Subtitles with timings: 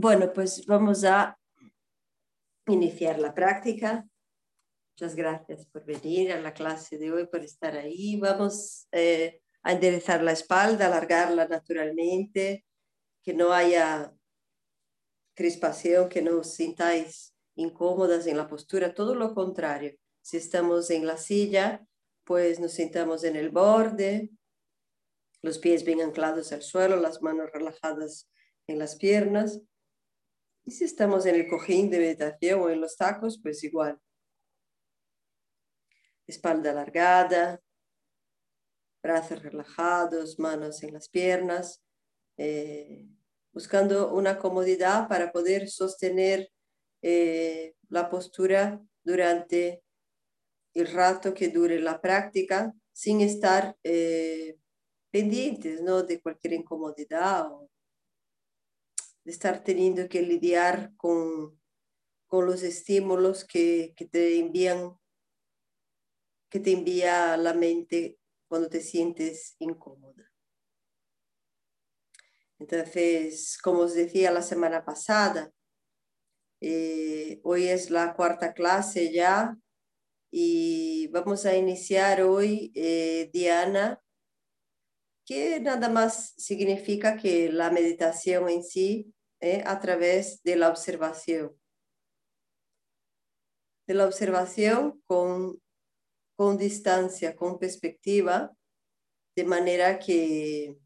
[0.00, 1.36] Bueno, pues vamos a
[2.68, 4.06] iniciar la práctica.
[4.92, 8.14] Muchas gracias por venir a la clase de hoy, por estar ahí.
[8.14, 12.64] Vamos eh, a enderezar la espalda, alargarla naturalmente,
[13.24, 14.14] que no haya
[15.34, 19.96] crispación, que no os sintáis incómodas en la postura, todo lo contrario.
[20.22, 21.84] Si estamos en la silla,
[22.22, 24.30] pues nos sentamos en el borde,
[25.42, 28.30] los pies bien anclados al suelo, las manos relajadas
[28.68, 29.60] en las piernas
[30.68, 33.98] y si estamos en el cojín de meditación o en los tacos, pues igual.
[36.26, 37.62] Espalda alargada,
[39.02, 41.82] brazos relajados, manos en las piernas,
[42.36, 43.08] eh,
[43.50, 46.50] buscando una comodidad para poder sostener
[47.00, 49.82] eh, la postura durante
[50.74, 54.58] el rato que dure la práctica sin estar eh,
[55.10, 56.02] pendientes ¿no?
[56.02, 57.70] de cualquier incomodidad o
[59.28, 61.60] de estar teniendo que lidiar con,
[62.28, 64.98] con los estímulos que, que, te envían,
[66.48, 70.32] que te envía la mente cuando te sientes incómoda.
[72.58, 75.52] Entonces, como os decía la semana pasada,
[76.62, 79.58] eh, hoy es la cuarta clase ya
[80.30, 84.02] y vamos a iniciar hoy, eh, Diana,
[85.26, 89.62] que nada más significa que la meditación en sí ¿eh?
[89.66, 91.56] a través de la observación.
[93.86, 95.60] De la observación con,
[96.36, 98.54] con distancia, con perspectiva,
[99.34, 100.76] de manera que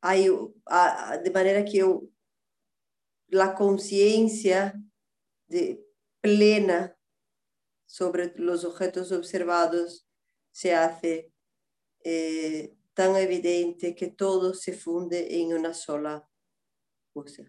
[0.00, 1.84] hay, de manera que
[3.28, 4.80] la conciencia
[6.20, 6.96] plena
[7.86, 10.06] sobre los objetos observados
[10.52, 11.32] se hace
[12.04, 16.28] eh, tan evidente que todo se funde en una sola
[17.12, 17.44] cosa.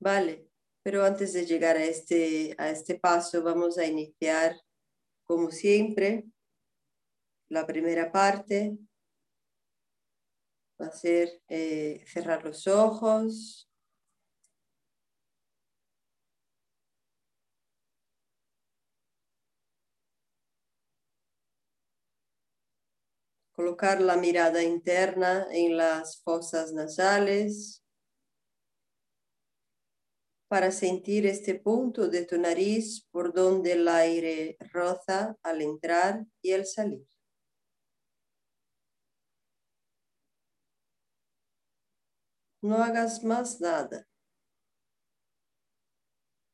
[0.00, 0.48] Vale,
[0.82, 4.60] pero antes de llegar a este, a este paso vamos a iniciar,
[5.24, 6.24] como siempre,
[7.48, 8.78] la primera parte.
[10.80, 13.70] Va a ser eh, cerrar los ojos,
[23.62, 27.80] Colocar la mirada interna en las fosas nasales
[30.48, 36.54] para sentir este punto de tu nariz por donde el aire roza al entrar y
[36.54, 37.06] al salir.
[42.62, 44.08] No hagas más nada.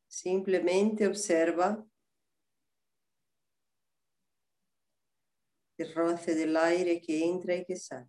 [0.08, 1.87] Simplemente observa
[5.78, 8.06] el roce del aire que entra y que sale.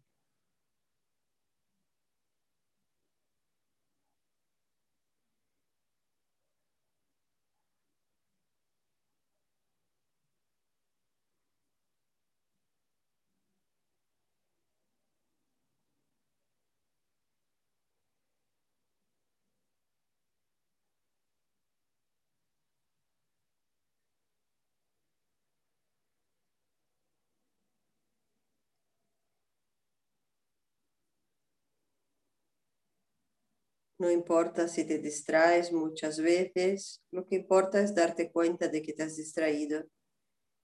[34.00, 38.94] No importa si te distraes muchas veces, lo que importa es darte cuenta de que
[38.94, 39.84] te has distraído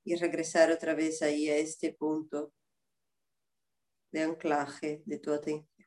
[0.05, 2.53] y regresar otra vez ahí a este punto
[4.13, 5.84] de anclaje de tu atención.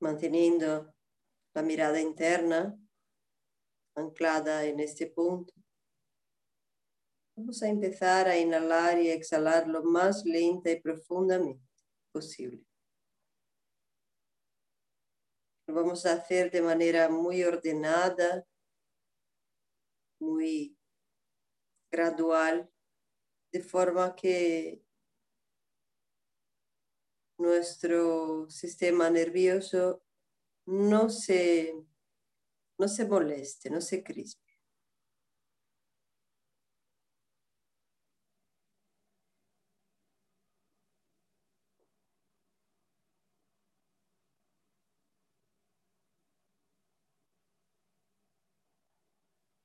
[0.00, 0.94] Manteniendo
[1.54, 2.78] la mirada interna
[3.94, 5.52] anclada en este punto.
[7.36, 11.64] Vamos a empezar a inhalar y exhalar lo más lenta y profundamente
[12.12, 12.64] posible.
[15.66, 18.44] Lo vamos a hacer de manera muy ordenada,
[20.18, 20.76] muy
[21.90, 22.70] gradual,
[23.52, 24.82] de forma que
[27.38, 30.02] nuestro sistema nervioso
[30.66, 31.74] no se,
[32.78, 34.48] no se moleste, no se crispe.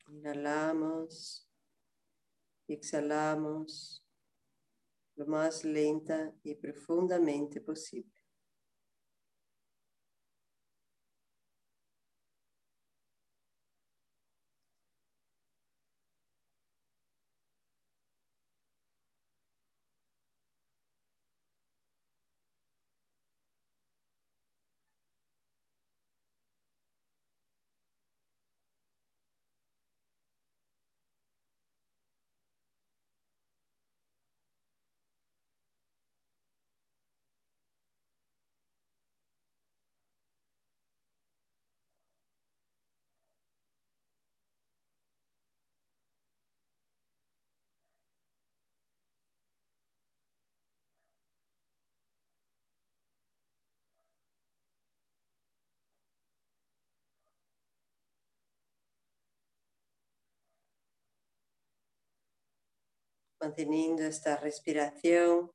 [0.08, 1.48] Inhalamos
[2.68, 4.03] y exhalamos
[5.15, 8.23] lo más lenta y profundamente posible.
[63.44, 65.51] Manteniendo esta respiración.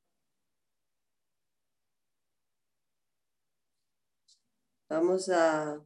[4.90, 5.82] Vamos a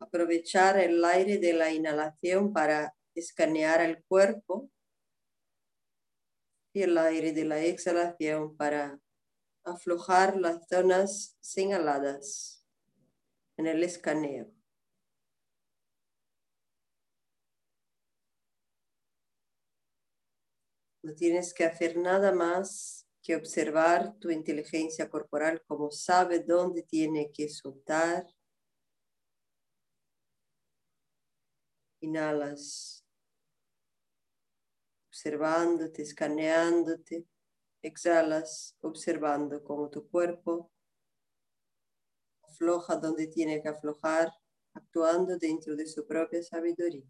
[0.00, 4.70] aprovechar el aire de la inhalación para escanear el cuerpo
[6.72, 8.98] y el aire de la exhalación para
[9.64, 12.66] aflojar las zonas señaladas
[13.58, 14.57] en el escaneo.
[21.08, 27.32] No tienes que hacer nada más que observar tu inteligencia corporal como sabe dónde tiene
[27.32, 28.26] que soltar.
[32.00, 33.06] Inhalas,
[35.08, 37.24] observándote, escaneándote.
[37.80, 40.70] Exhalas, observando cómo tu cuerpo
[42.42, 44.30] afloja donde tiene que aflojar,
[44.74, 47.06] actuando dentro de su propia sabiduría.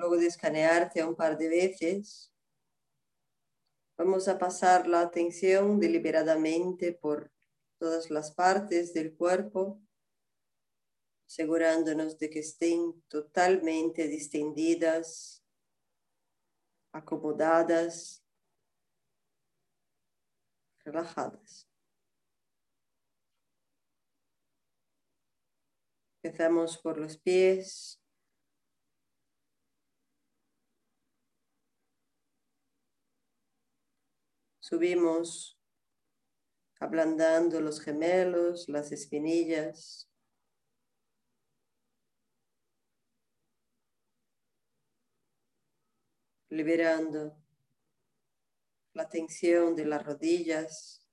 [0.00, 2.32] Luego de escanearte un par de veces,
[3.98, 7.30] vamos a pasar la atención deliberadamente por
[7.78, 9.78] todas las partes del cuerpo,
[11.26, 15.44] asegurándonos de que estén totalmente distendidas,
[16.92, 18.24] acomodadas,
[20.82, 21.68] relajadas.
[26.22, 27.99] Empezamos por los pies,
[34.70, 35.58] Subimos
[36.78, 40.08] ablandando los gemelos, las espinillas.
[46.50, 47.36] Liberando
[48.92, 51.04] la tensión de las rodillas.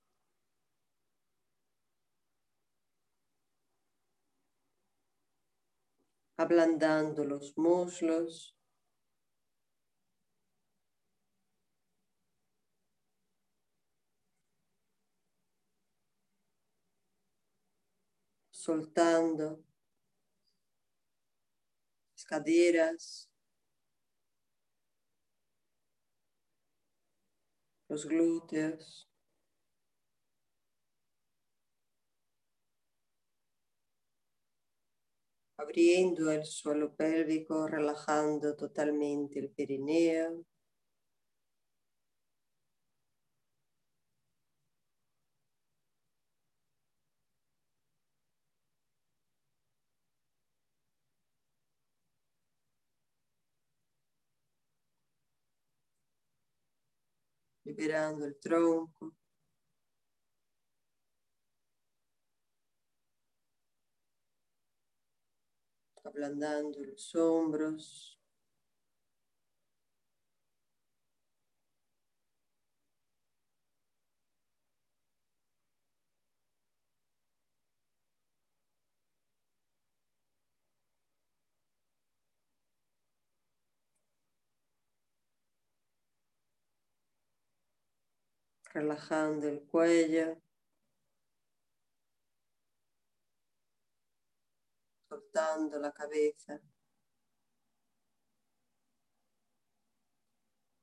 [6.38, 8.57] Ablandando los muslos.
[18.68, 19.64] Soltando
[22.12, 23.30] las caderas,
[27.88, 29.08] los glúteos.
[35.56, 40.44] Abriendo el suelo pélvico, relajando totalmente el perineo.
[57.78, 59.16] Liberando el tronco.
[66.04, 68.17] Ablandando los hombros.
[88.78, 90.40] Relajando el cuello,
[95.10, 96.62] soltando la cabeza,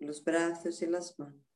[0.01, 1.54] los brazos y las manos.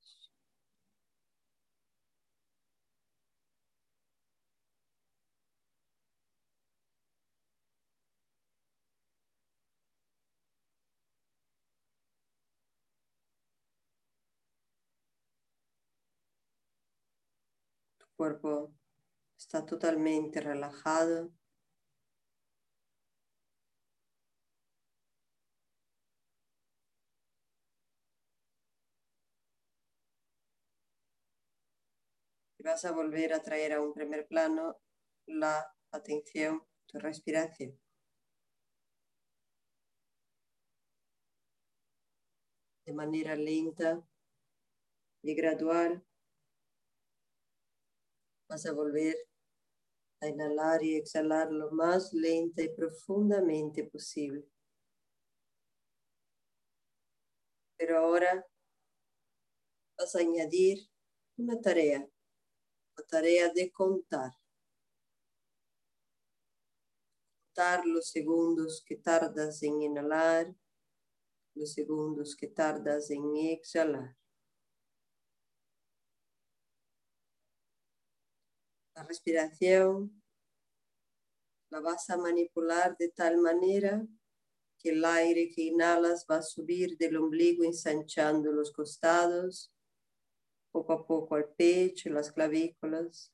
[18.18, 18.75] Cuerpo
[19.38, 21.32] está totalmente relajado.
[32.58, 34.80] Y vas a volver a traer a un primer plano
[35.26, 37.78] la atención, tu respiración.
[42.84, 44.02] De manera lenta
[45.22, 46.07] y gradual
[48.49, 49.14] Vas a volver
[50.21, 54.49] a inhalar y exhalar lo más lenta y profundamente posible.
[57.76, 58.45] Pero ahora
[59.99, 60.78] vas a añadir
[61.37, 62.09] una tarea,
[62.97, 64.33] la tarea de contar.
[67.55, 70.55] Contar los segundos que tardas en inhalar,
[71.55, 74.17] los segundos que tardas en exhalar.
[78.99, 80.21] La respiración
[81.71, 84.05] la vas a manipular de tal manera
[84.76, 89.73] que el aire que inhalas va a subir del ombligo ensanchando los costados,
[90.73, 93.33] poco a poco al pecho, las clavículas.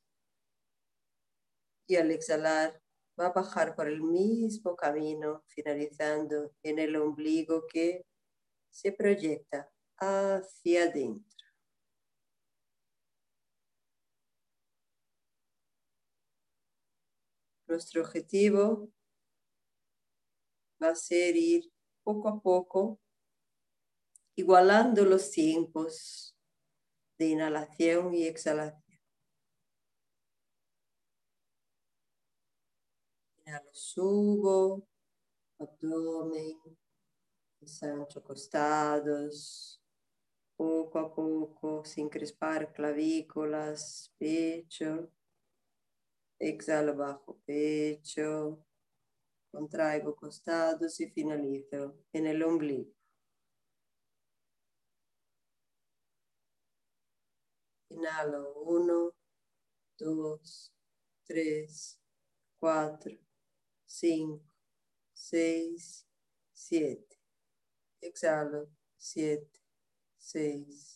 [1.87, 2.79] Y al exhalar
[3.19, 8.05] va a bajar por el mismo camino, finalizando en el ombligo que
[8.69, 9.67] se proyecta
[9.97, 11.34] hacia adentro.
[17.67, 18.89] Nuestro objetivo
[20.81, 21.71] va a ser ir
[22.03, 22.99] poco a poco
[24.35, 26.35] igualando los tiempos
[27.17, 28.83] de inhalación y exhalación.
[33.45, 34.87] Inhalo, subo,
[35.57, 36.59] abdomen,
[37.61, 39.81] ensancho costados,
[40.55, 45.09] poco a poco, sin crespar clavículas, pecho.
[46.39, 48.65] Exhalo bajo pecho.
[49.51, 52.91] Contraigo costados y finalizo en el ombligo.
[57.89, 59.13] Inhalo uno,
[59.97, 60.73] dos,
[61.23, 61.97] tres,
[62.59, 63.17] cuatro,
[63.85, 64.43] cinco,
[65.13, 66.05] seis,
[66.51, 67.17] siete.
[68.01, 69.61] Exhalo siete,
[70.17, 70.94] seis,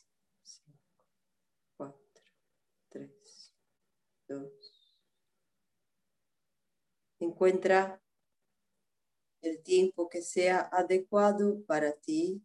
[7.19, 8.01] Encuentra
[9.41, 12.41] el tiempo que sea adecuado para ti.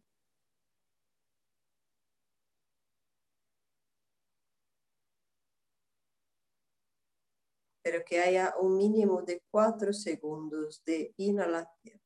[7.83, 12.04] Pero que haya un mínimo de cuatro segundos de inhalación.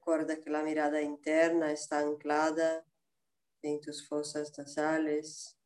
[0.00, 2.86] Recuerda que la mirada interna está anclada
[3.60, 5.58] en tus fosas nasales.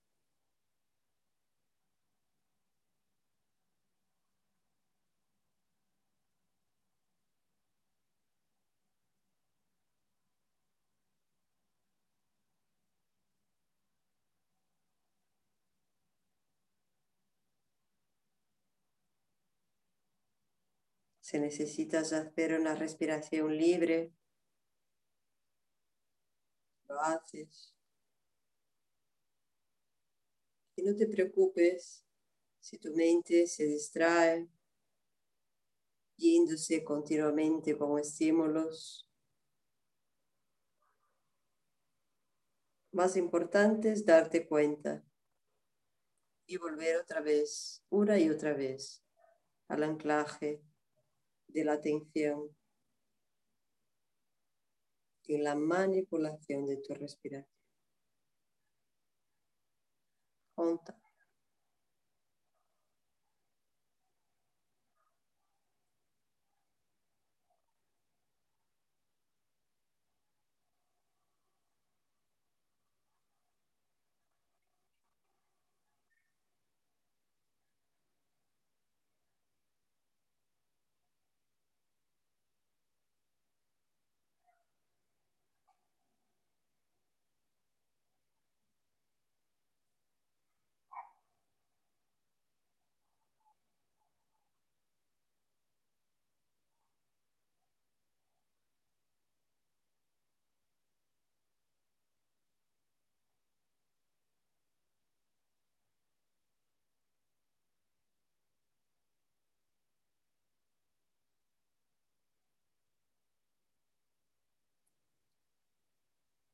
[21.20, 24.12] Si necesitas hacer una respiración libre,
[27.00, 27.74] haces.
[30.76, 32.04] Y no te preocupes
[32.60, 34.48] si tu mente se distrae,
[36.16, 39.08] yéndose continuamente con estímulos.
[42.92, 45.04] Más importante es darte cuenta
[46.46, 49.02] y volver otra vez, una y otra vez,
[49.68, 50.62] al anclaje
[51.48, 52.54] de la atención
[55.26, 57.46] y la manipulación de tu respiración.
[60.54, 61.03] Conta.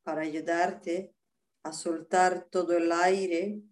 [0.02, 1.14] Para ayudarte
[1.62, 3.62] a soltar todo el aire,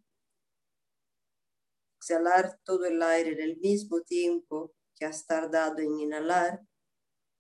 [1.99, 6.61] exhalar todo el aire en el mismo tiempo que has tardado en inhalar,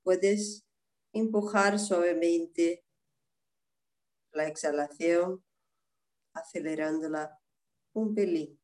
[0.02, 0.64] puedes
[1.12, 2.84] empujar suavemente
[4.32, 5.44] la exhalación,
[6.32, 7.38] acelerándola
[7.92, 8.60] un pelín.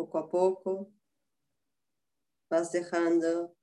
[0.00, 0.90] Poco a poco
[2.48, 3.54] vas dejando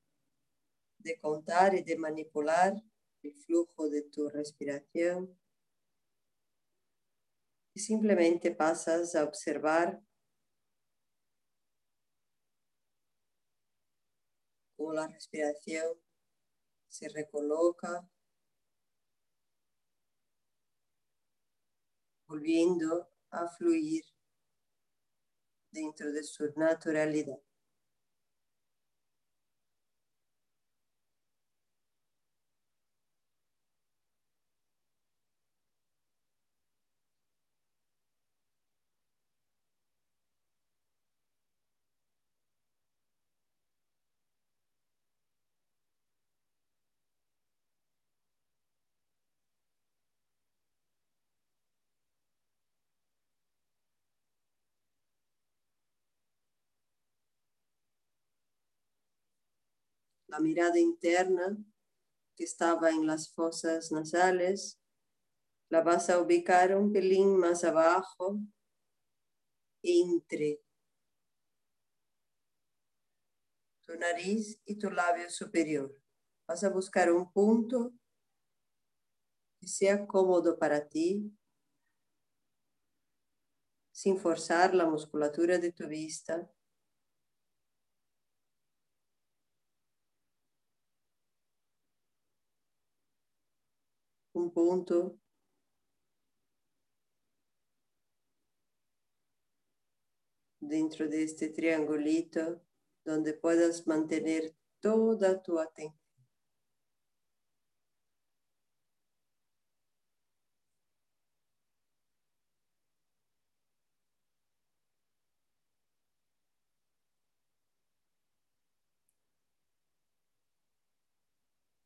[1.00, 2.73] de contar y de manipular
[3.23, 5.36] el flujo de tu respiración.
[7.73, 10.02] Y simplemente pasas a observar
[14.76, 16.00] cómo la respiración
[16.88, 18.08] se recoloca,
[22.28, 24.04] volviendo a fluir
[25.72, 27.38] dentro de su naturalidad.
[60.28, 61.58] La mirada interna
[62.36, 64.80] que estaba en las fosas nasales,
[65.70, 68.40] la vas a ubicar un pelín más abajo,
[69.84, 70.62] entre
[73.86, 75.96] tu nariz y tu labio superior.
[76.48, 77.94] Vas a buscar un punto
[79.60, 81.34] que sea cómodo para ti,
[83.92, 86.52] sin forzar la musculatura de tu vista.
[94.48, 95.20] Un punto
[100.62, 102.62] dentro de este triangulito
[103.04, 106.00] donde puedas mantener toda tu atención.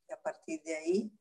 [0.08, 1.12] Y a partir de ahí,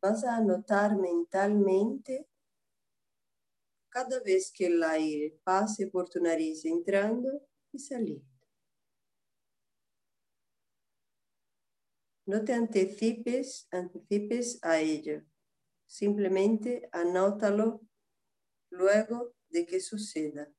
[0.00, 2.28] vas a anotar mentalmente
[3.88, 7.28] cada vez que el aire pase por tu nariz entrando
[7.72, 8.26] y saliendo.
[12.26, 15.24] No te anticipes, anticipes a ello.
[15.86, 17.80] Simplemente anótalo
[18.70, 20.52] luego de que suceda.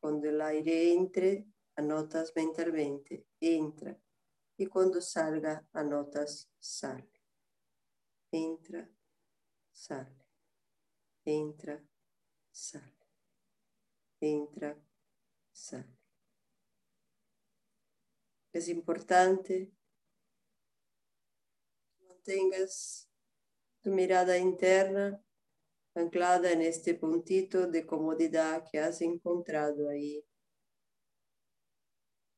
[0.00, 4.00] Cuando el aire entre, anotas mentalmente, entra.
[4.56, 7.10] Y cuando salga, anotas, sale.
[8.30, 8.88] Entra,
[9.70, 10.26] sale,
[11.24, 11.84] entra,
[12.50, 13.06] sale,
[14.20, 14.78] entra,
[15.52, 15.98] sale.
[18.52, 19.72] Es importante
[21.98, 23.10] que mantengas
[23.82, 25.22] tu mirada interna
[25.94, 30.24] anclada en este puntito de comodidad que has encontrado ahí,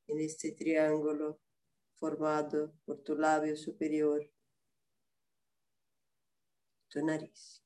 [0.09, 1.44] en este triángulo
[1.97, 4.31] formado por tu labio superior
[6.89, 7.64] tu nariz.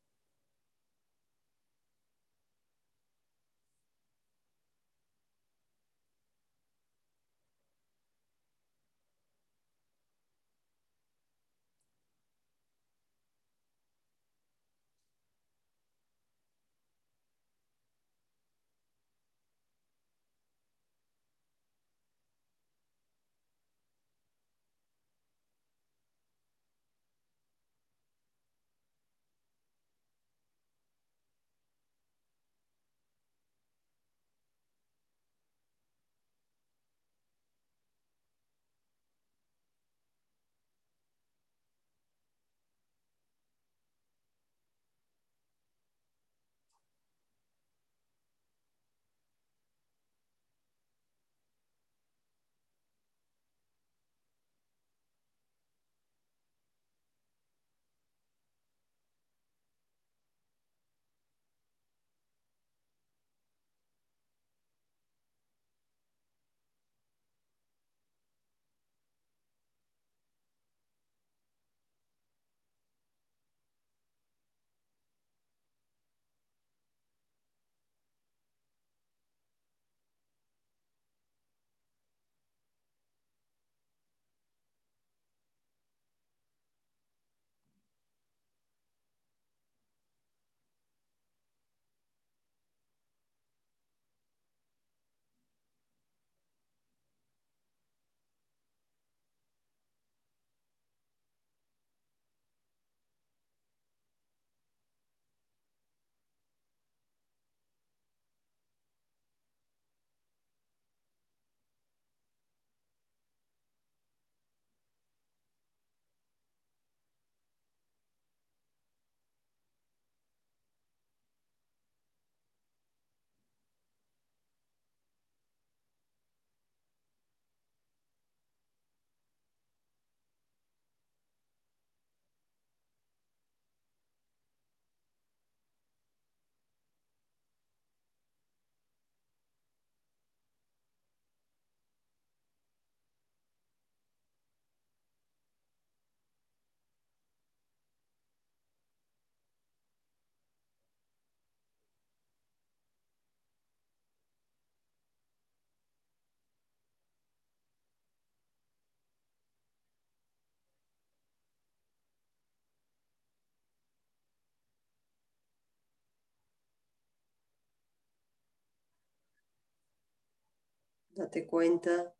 [171.18, 172.14] Date cuenta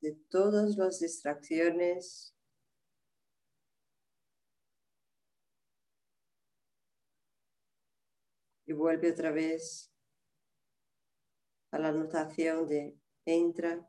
[0.00, 2.34] de todas las distracciones
[8.66, 9.92] y vuelve otra vez
[11.70, 13.88] a la anotación de entra.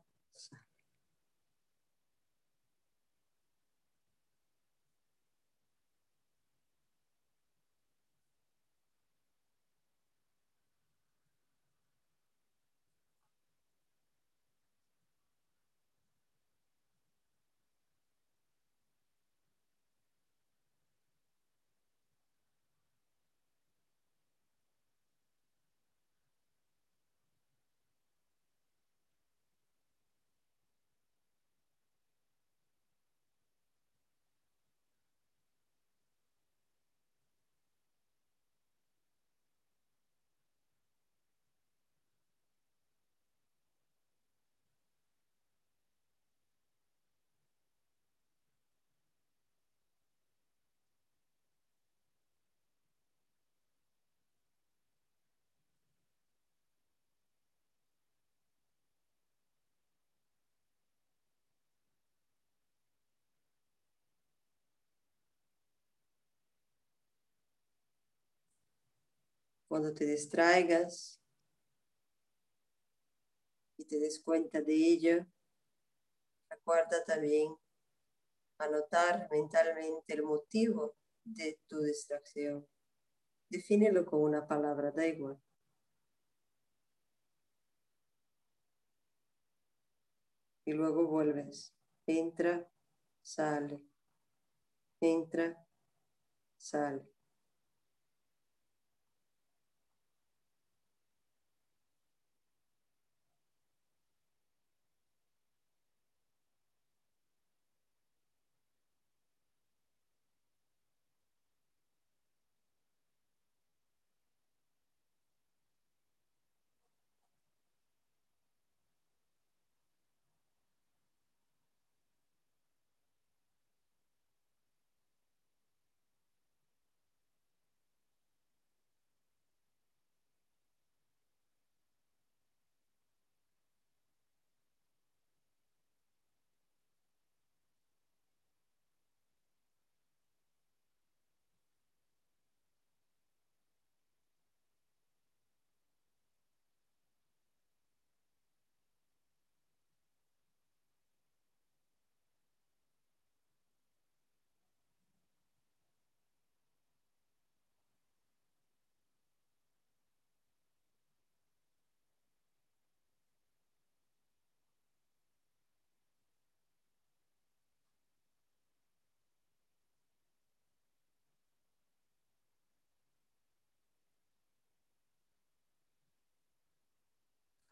[69.74, 71.20] Cuando te distraigas
[73.76, 75.26] y te des cuenta de ello,
[76.48, 77.52] recuerda también
[78.58, 82.64] anotar mentalmente el motivo de tu distracción.
[83.50, 85.42] Defínelo con una palabra, da igual.
[90.66, 91.74] Y luego vuelves.
[92.06, 92.64] Entra,
[93.22, 93.82] sale.
[95.00, 95.66] Entra,
[96.56, 97.13] sale.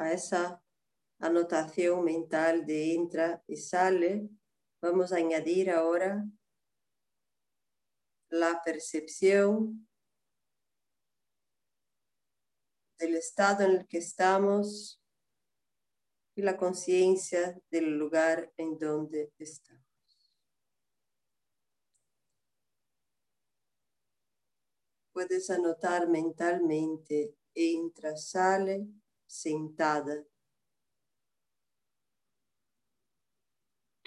[0.03, 0.63] A esa
[1.21, 4.29] anotación mental de entra y sale,
[4.81, 6.25] vamos a añadir ahora
[8.29, 9.89] la percepción
[12.99, 15.01] del estado en el que estamos
[16.35, 19.83] y la conciencia del lugar en donde estamos.
[25.13, 28.89] Puedes anotar mentalmente entra, sale
[29.33, 30.27] sentada.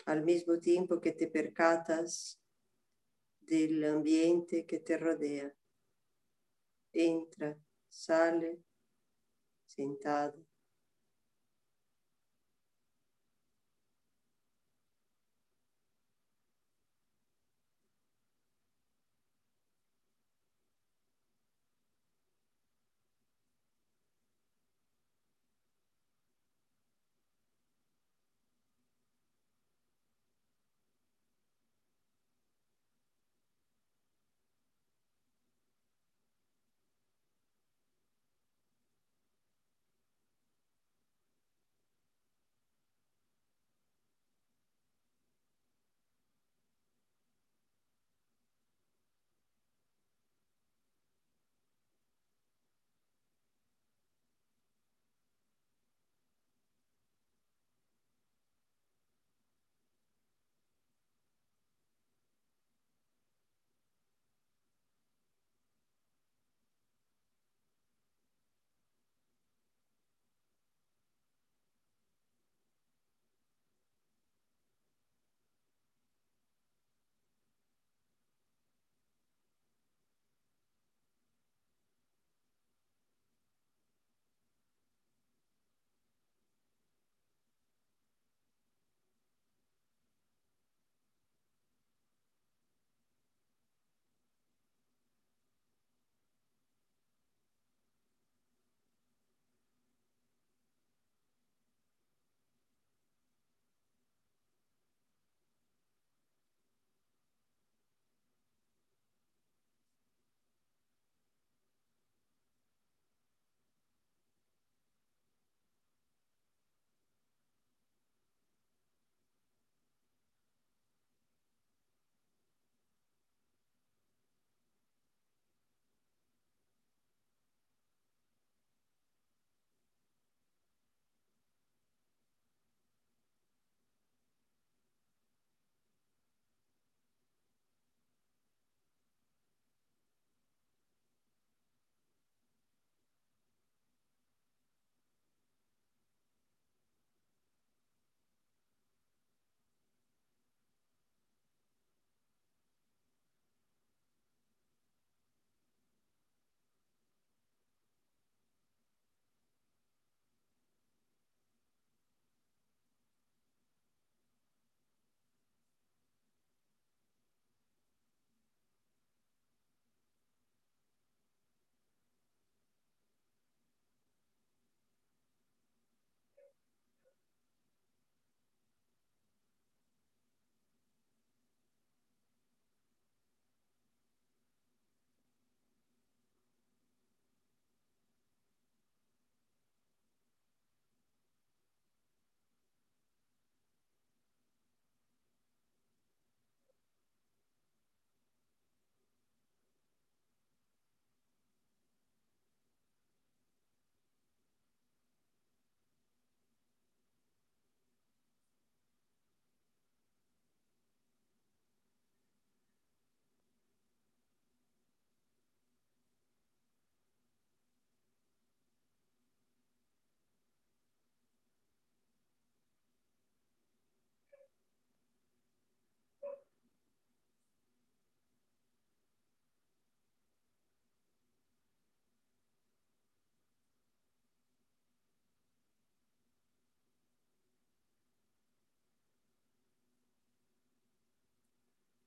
[0.06, 2.40] Al mismo tiempo que te percatas
[3.40, 5.52] del ambiente que te rodea.
[6.94, 7.58] Entra,
[7.90, 8.62] sale,
[9.66, 10.36] sentada.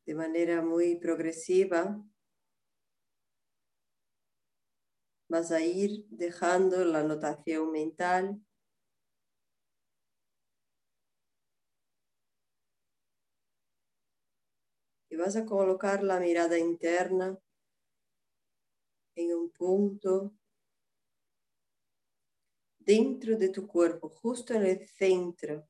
[0.09, 2.03] De manera muy progresiva
[5.29, 8.41] vas a ir dejando la notación mental.
[15.11, 17.39] Y vas a colocar la mirada interna
[19.15, 20.33] en un punto
[22.79, 25.69] dentro de tu cuerpo, justo en el centro,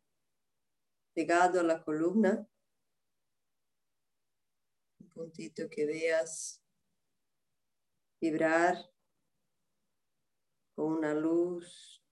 [1.12, 2.48] pegado a la columna,
[5.18, 6.62] puntito que veas
[8.20, 8.76] vibrar
[10.76, 12.04] con una luz,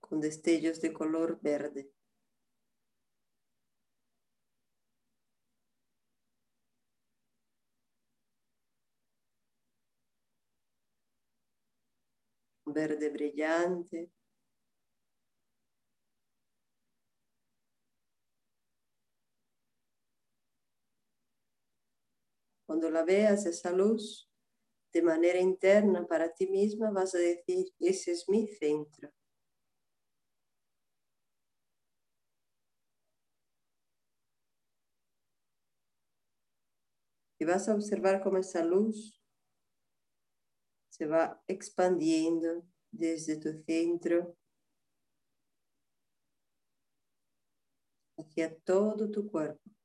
[0.00, 1.92] con destellos de color verde.
[12.64, 14.15] Verde brillante.
[22.66, 24.28] Cuando la veas esa luz,
[24.92, 29.12] de manera interna para ti misma vas a decir, ese es mi centro.
[37.38, 39.22] Y vas a observar cómo esa luz
[40.88, 44.34] se va expandiendo desde tu centro
[48.16, 49.75] hacia todo tu cuerpo.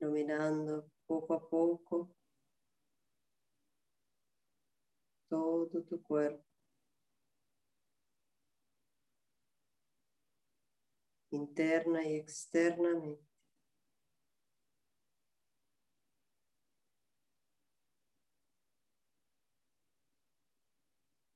[0.00, 2.10] Iluminando poco a poco
[5.28, 6.50] todo tu cuerpo.
[11.32, 13.24] interna y externamente.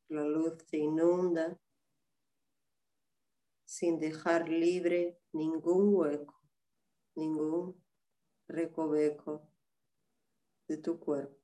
[0.08, 1.58] La luz te inunda
[3.64, 6.40] sin dejar libre ningún hueco,
[7.16, 7.83] ningún
[8.48, 9.48] recoveco
[10.68, 11.43] de tu cuerpo.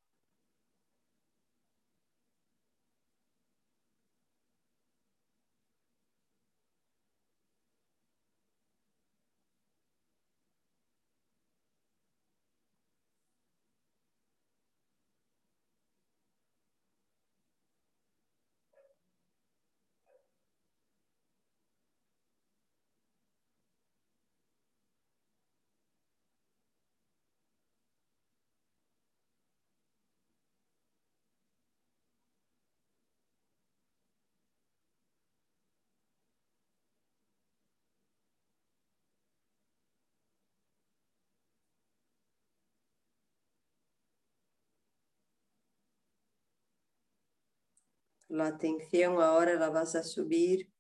[48.31, 50.71] La atención ahora la vas a subir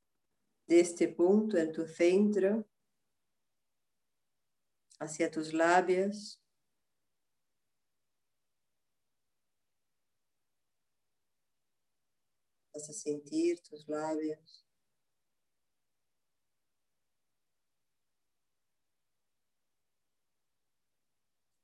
[0.68, 2.64] de este punto en tu centro
[5.00, 6.40] hacia tus labios.
[12.72, 14.64] Vas a sentir tus labios.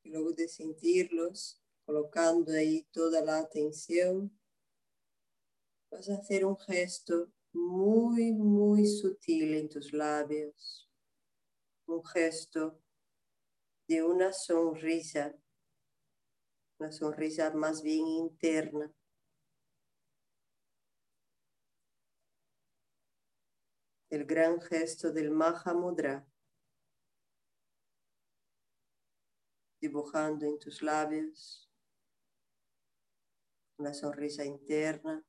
[0.03, 4.36] Y luego de sentirlos, colocando ahí toda la atención,
[5.91, 10.91] vas a hacer un gesto muy, muy sutil en tus labios,
[11.87, 12.81] un gesto
[13.89, 15.35] de una sonrisa,
[16.79, 18.93] una sonrisa más bien interna.
[24.11, 26.27] El gran gesto del Mahamudra,
[29.81, 31.71] dibujando en tus labios
[33.79, 35.25] una sonrisa interna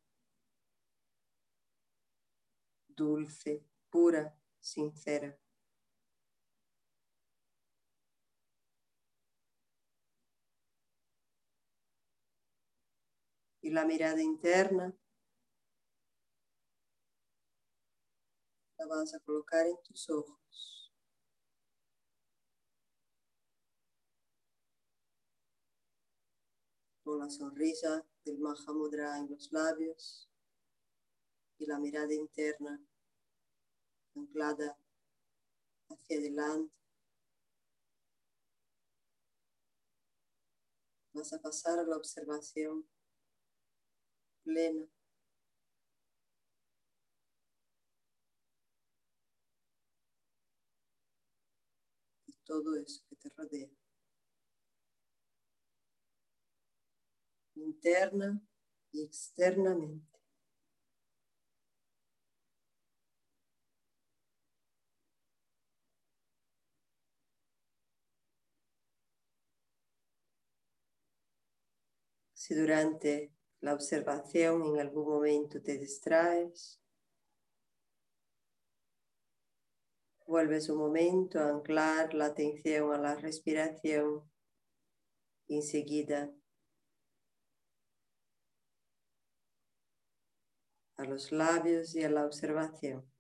[2.98, 5.38] dulce, pura, sincera.
[13.62, 14.94] Y la mirada interna
[18.78, 20.92] la vas a colocar en tus ojos.
[27.04, 30.30] Con la sonrisa del Mahamudra en los labios
[31.60, 32.80] y la mirada interna
[34.16, 34.78] anclada
[35.90, 36.74] hacia adelante.
[41.14, 42.88] Vas a pasar a la observación
[44.44, 44.88] plena.
[52.26, 53.70] de todo eso que te rodea.
[57.56, 58.42] Interna
[58.94, 60.07] y externamente.
[72.48, 76.80] Si durante la observación en algún momento te distraes,
[80.26, 84.32] vuelves un momento a anclar la atención a la respiración
[85.50, 86.32] y enseguida
[90.96, 93.17] a los labios y a la observación.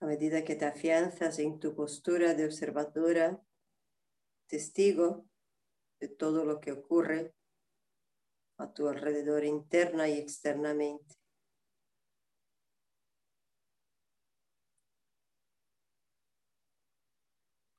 [0.00, 3.42] A medida que te afianzas en tu postura de observadora,
[4.46, 5.26] testigo
[6.00, 7.34] de todo lo que ocurre
[8.58, 11.16] a tu alrededor interna y externamente.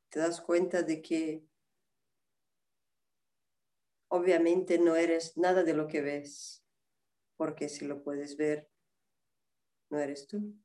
[0.09, 1.45] Te das cuenta de que
[4.09, 6.65] obviamente no eres nada de lo que ves,
[7.37, 8.69] porque si lo puedes ver,
[9.89, 10.55] no eres tú.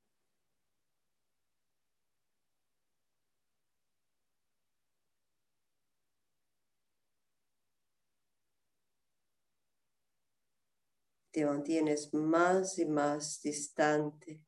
[11.35, 14.41] Te mantienes más y más distante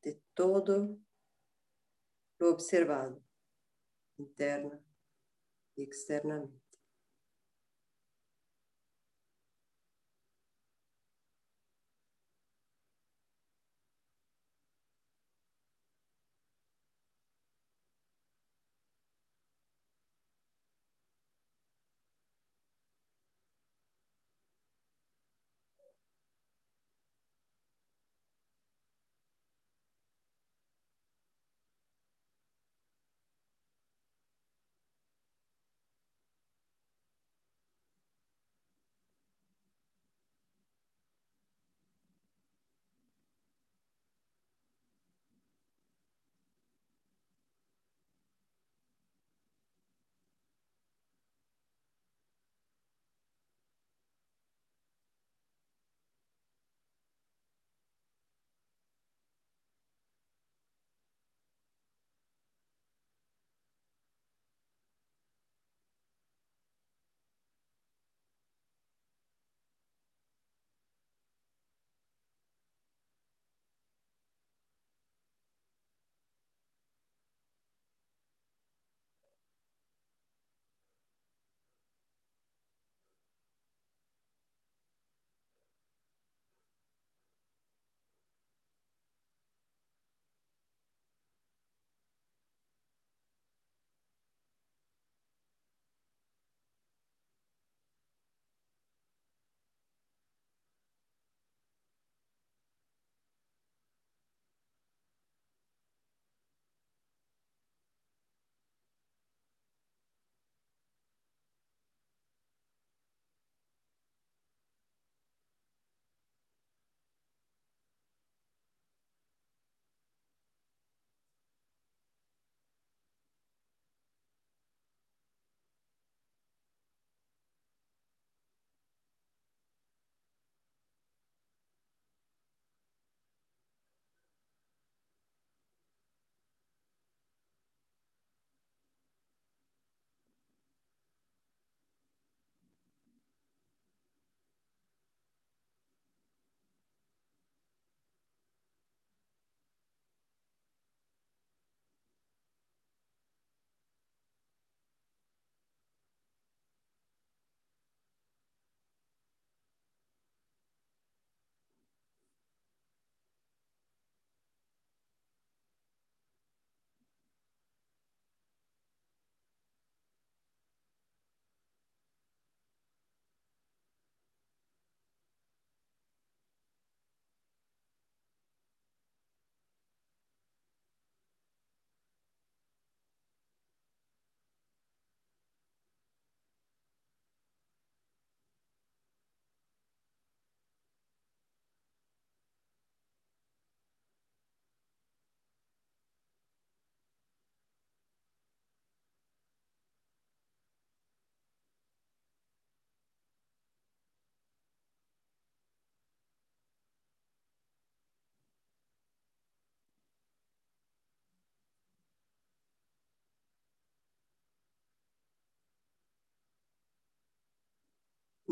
[0.00, 0.96] de todo
[2.38, 3.20] lo observado,
[4.18, 4.80] interna
[5.74, 6.61] y externamente.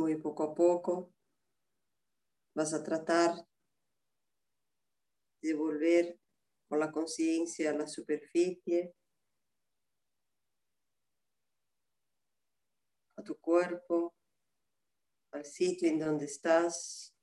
[0.00, 1.12] Muy poco a poco
[2.54, 3.46] vas a tratar
[5.42, 6.18] de volver
[6.68, 8.94] con la conciencia a la superficie,
[13.16, 14.14] a tu cuerpo,
[15.32, 17.14] al sitio en donde estás,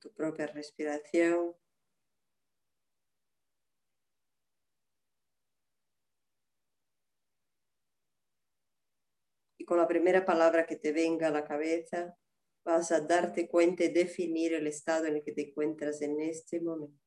[0.00, 1.54] tu propia respiración.
[9.68, 12.16] Con la primera palabra que te venga a la cabeza,
[12.64, 16.58] vas a darte cuenta y definir el estado en el que te encuentras en este
[16.58, 16.98] momento.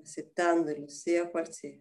[0.00, 1.78] Aceptándolo, sea cual sea.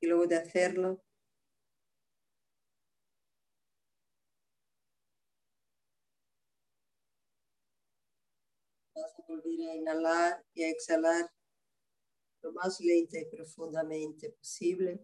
[0.00, 1.02] Y luego de hacerlo,
[8.94, 11.30] vas a volver a inhalar y a exhalar
[12.42, 15.00] lo más lenta y profundamente posible,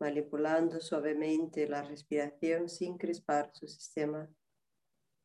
[0.00, 4.28] manipulando suavemente la respiración sin crispar su sistema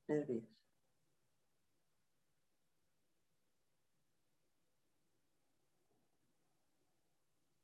[0.07, 0.57] nervioso.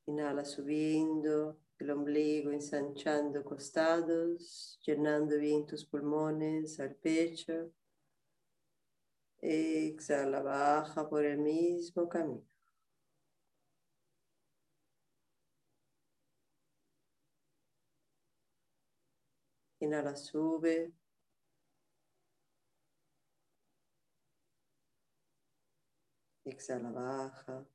[0.05, 7.71] Inhala subiendo el ombligo, ensanchando costados, llenando bien tus pulmones al pecho.
[9.43, 12.43] Exhala, baja por el mismo camino.
[19.81, 20.93] Inhala, sube.
[26.45, 27.65] Exhala, baja.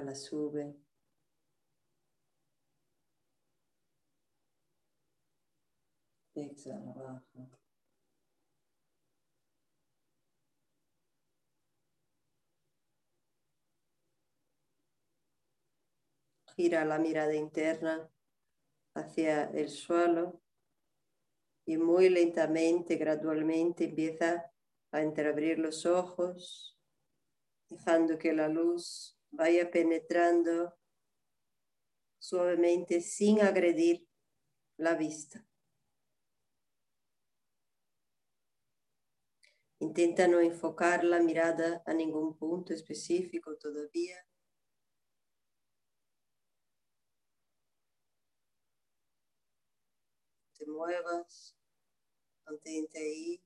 [0.00, 0.74] La sube.
[6.34, 7.22] Exhala, baja.
[16.56, 18.08] Gira la mirada interna
[18.94, 20.40] hacia el suelo
[21.64, 24.50] y muy lentamente, gradualmente empieza
[24.90, 26.78] a entreabrir los ojos,
[27.68, 30.74] dejando que la luz vaya penetrando
[32.18, 34.06] suavemente sin agredir
[34.76, 35.44] la vista.
[39.80, 44.16] Intenta no enfocar la mirada a ningún punto específico todavía.
[50.56, 51.56] Te muevas,
[52.46, 53.42] mantente ahí.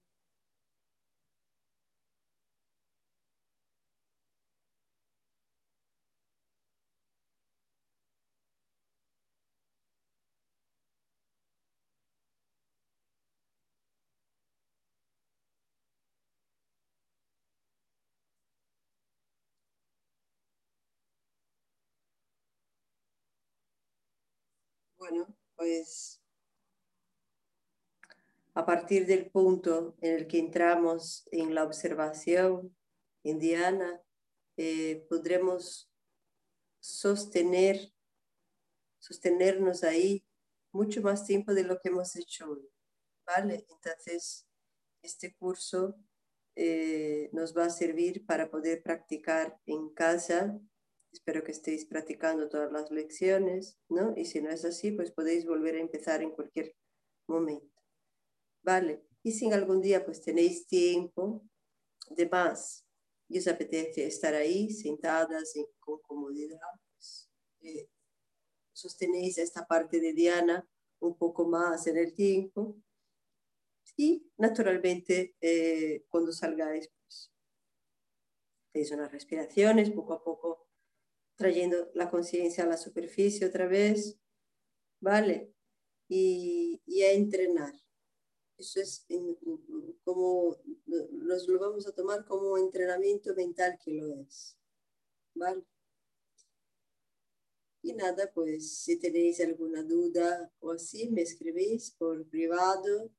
[25.09, 26.20] Bueno, pues
[28.54, 32.76] a partir del punto en el que entramos en la observación
[33.22, 34.02] indiana,
[34.57, 35.92] eh, podremos
[36.80, 37.92] sostener,
[38.98, 40.26] sostenernos ahí
[40.72, 42.68] mucho más tiempo de lo que hemos hecho hoy.
[43.24, 43.64] ¿Vale?
[43.68, 44.48] Entonces,
[45.02, 45.94] este curso
[46.57, 50.59] eh, nos va a servir para poder practicar en casa
[51.17, 54.12] Espero que estéis practicando todas las lecciones, ¿no?
[54.19, 56.77] Y si no es así, pues podéis volver a empezar en cualquier
[57.27, 57.83] momento.
[58.62, 59.03] ¿Vale?
[59.23, 61.43] Y si en algún día pues tenéis tiempo
[62.11, 62.85] de más
[63.31, 66.59] y os apetece estar ahí sentadas con comodidad,
[66.93, 67.89] pues, eh,
[68.75, 70.69] sostenéis esta parte de Diana
[71.01, 72.77] un poco más en el tiempo
[73.97, 77.33] y naturalmente eh, cuando salgáis pues
[78.69, 80.66] hacéis unas respiraciones poco a poco
[81.37, 84.18] trayendo la conciencia a la superficie otra vez,
[85.01, 85.53] ¿vale?
[86.09, 87.74] Y, a entrenar.
[88.57, 89.07] Eso es
[90.03, 90.57] como,
[90.87, 94.57] nos lo vamos a tomar como entrenamiento mental que lo es,
[95.34, 95.62] ¿vale?
[97.82, 103.12] Y nada, pues si tenéis alguna duda o así, me escribís por privado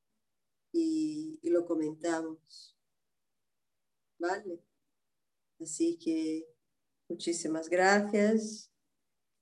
[0.72, 2.76] y, y lo comentamos,
[4.18, 4.60] ¿vale?
[5.60, 6.57] Así que
[7.08, 8.70] Muchísimas gracias.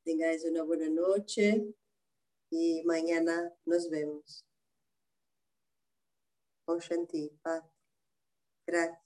[0.05, 1.75] Tengáis una buena noche
[2.51, 4.45] y mañana nos vemos.
[6.65, 7.65] Con Shanti, paz.
[8.67, 9.06] Gracias.